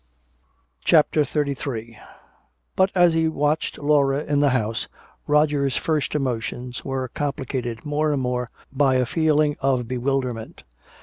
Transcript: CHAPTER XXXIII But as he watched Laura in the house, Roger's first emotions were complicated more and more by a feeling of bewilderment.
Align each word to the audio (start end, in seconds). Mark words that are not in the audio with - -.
CHAPTER 0.83 1.23
XXXIII 1.23 1.95
But 2.75 2.89
as 2.95 3.13
he 3.13 3.27
watched 3.27 3.77
Laura 3.77 4.23
in 4.23 4.39
the 4.39 4.49
house, 4.49 4.87
Roger's 5.27 5.77
first 5.77 6.15
emotions 6.15 6.83
were 6.83 7.09
complicated 7.09 7.85
more 7.85 8.11
and 8.11 8.21
more 8.23 8.49
by 8.73 8.95
a 8.95 9.05
feeling 9.05 9.57
of 9.61 9.87
bewilderment. 9.87 10.63